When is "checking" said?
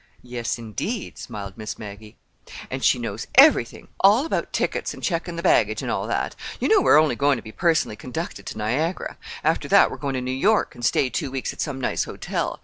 5.03-5.35